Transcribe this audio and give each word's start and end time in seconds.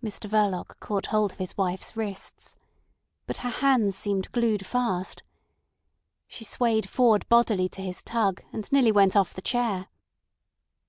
Mr 0.00 0.30
Verloc 0.30 0.78
caught 0.78 1.06
hold 1.06 1.32
of 1.32 1.38
his 1.38 1.56
wife's 1.56 1.96
wrists. 1.96 2.54
But 3.26 3.38
her 3.38 3.50
hands 3.50 3.96
seemed 3.96 4.30
glued 4.30 4.64
fast. 4.64 5.24
She 6.28 6.44
swayed 6.44 6.88
forward 6.88 7.28
bodily 7.28 7.68
to 7.70 7.82
his 7.82 8.00
tug, 8.00 8.40
and 8.52 8.70
nearly 8.70 8.92
went 8.92 9.16
off 9.16 9.34
the 9.34 9.42
chair. 9.42 9.88